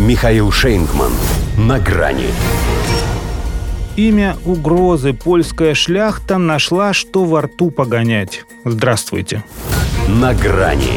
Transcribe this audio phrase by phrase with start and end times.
[0.00, 1.12] Михаил Шейнгман.
[1.58, 2.28] На грани.
[3.96, 8.46] Имя угрозы польская шляхта нашла, что во рту погонять.
[8.64, 9.44] Здравствуйте.
[10.08, 10.94] На грани.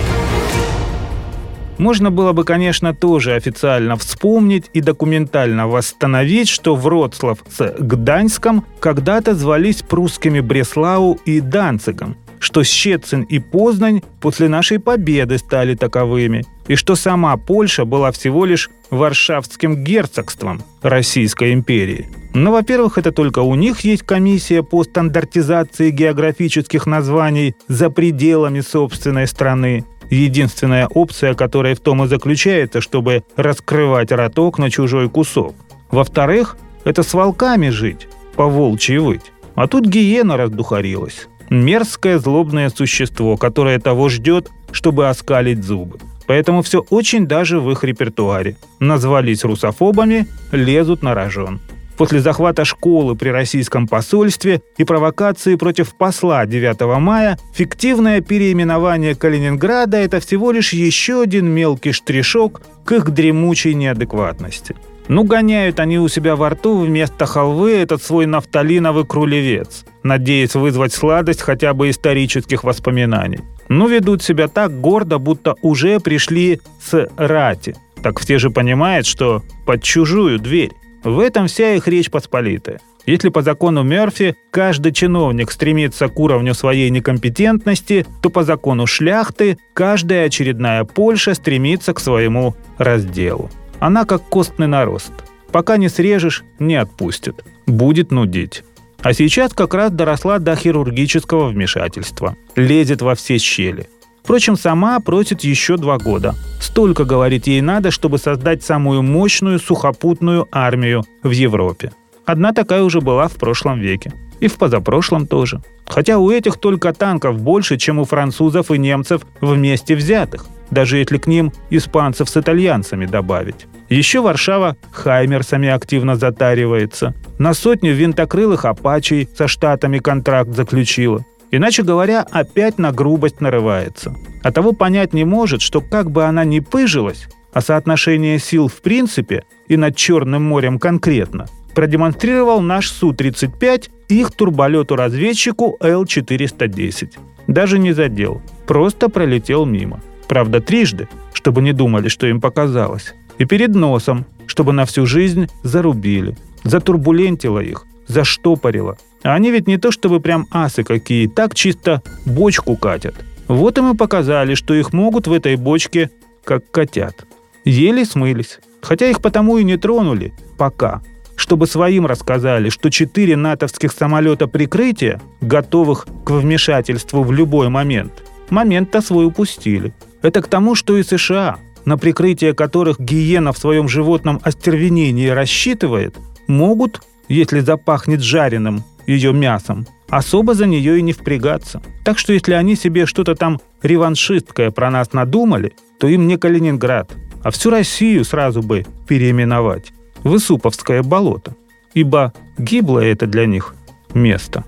[1.78, 9.36] Можно было бы, конечно, тоже официально вспомнить и документально восстановить, что Вроцлав с Гданьском когда-то
[9.36, 16.76] звались прусскими Бреслау и Данцигом, что Щецин и Познань после нашей победы стали таковыми, и
[16.76, 22.08] что сама Польша была всего лишь Варшавским герцогством Российской империи.
[22.34, 29.28] Но, во-первых, это только у них есть комиссия по стандартизации географических названий за пределами собственной
[29.28, 35.56] страны, единственная опция которая в том и заключается, чтобы раскрывать роток на чужой кусок.
[35.92, 39.32] Во-вторых, это с волками жить, по волчьи выть.
[39.56, 41.28] А тут гиена раздухарилась.
[41.54, 46.00] Мерзкое злобное существо, которое того ждет, чтобы оскалить зубы.
[46.26, 48.56] Поэтому все очень даже в их репертуаре.
[48.80, 51.62] Назвались русофобами, лезут на рожон.
[51.96, 59.98] После захвата школы при российском посольстве и провокации против посла 9 мая фиктивное переименование Калининграда–
[60.00, 64.76] это всего лишь еще один мелкий штришок к их дремучей неадекватности.
[65.08, 70.94] Ну, гоняют они у себя во рту вместо халвы этот свой нафталиновый крулевец, надеясь вызвать
[70.94, 73.40] сладость хотя бы исторических воспоминаний.
[73.70, 77.76] Ну, ведут себя так гордо, будто уже пришли с рати.
[78.02, 80.72] Так все же понимают, что под чужую дверь.
[81.04, 82.80] В этом вся их речь посполитая.
[83.06, 89.58] Если по закону Мерфи каждый чиновник стремится к уровню своей некомпетентности, то по закону шляхты
[89.74, 93.50] каждая очередная Польша стремится к своему разделу.
[93.80, 95.12] Она как костный нарост.
[95.52, 97.44] Пока не срежешь, не отпустит.
[97.66, 98.64] Будет нудить.
[99.02, 102.36] А сейчас как раз доросла до хирургического вмешательства.
[102.56, 103.90] Лезет во все щели.
[104.24, 106.34] Впрочем, сама просит еще два года.
[106.62, 111.92] Столько, говорит, ей надо, чтобы создать самую мощную сухопутную армию в Европе.
[112.26, 114.14] Одна такая уже была в прошлом веке.
[114.40, 115.62] И в позапрошлом тоже.
[115.86, 120.46] Хотя у этих только танков больше, чем у французов и немцев вместе взятых.
[120.74, 123.68] Даже если к ним испанцев с итальянцами добавить.
[123.90, 127.14] Еще Варшава хаймерсами активно затаривается.
[127.38, 131.24] На сотню винтокрылых апачей со штатами контракт заключила.
[131.52, 134.16] Иначе говоря, опять на грубость нарывается.
[134.42, 138.82] А того понять не может, что как бы она ни пыжилась, а соотношение сил в
[138.82, 141.46] принципе и над Черным морем конкретно,
[141.76, 147.12] продемонстрировал наш Су-35 их турболету-разведчику Л-410.
[147.46, 150.00] Даже не задел, просто пролетел мимо.
[150.34, 153.14] Правда, трижды, чтобы не думали, что им показалось.
[153.38, 156.36] И перед носом, чтобы на всю жизнь зарубили.
[156.64, 158.98] Затурбулентило их, заштопорило.
[159.22, 163.14] А они ведь не то чтобы прям асы какие, так чисто бочку катят.
[163.48, 166.10] Вот им и показали, что их могут в этой бочке
[166.44, 167.28] как котят.
[167.64, 168.60] Еле смылись.
[168.82, 170.34] Хотя их потому и не тронули.
[170.58, 171.04] Пока.
[171.36, 179.00] Чтобы своим рассказали, что четыре натовских самолета прикрытия, готовых к вмешательству в любой момент, момент-то
[179.02, 179.94] свой упустили.
[180.24, 186.16] Это к тому, что и США, на прикрытие которых гиена в своем животном остервенении рассчитывает,
[186.48, 191.82] могут, если запахнет жареным ее мясом, особо за нее и не впрягаться.
[192.06, 197.12] Так что если они себе что-то там реваншисткое про нас надумали, то им не Калининград,
[197.44, 199.92] а всю Россию сразу бы переименовать
[200.24, 201.54] в Исуповское болото.
[201.94, 203.76] Ибо гиблое это для них
[204.14, 204.64] место.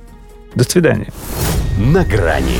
[0.53, 1.11] До свидания.
[1.77, 2.59] На грани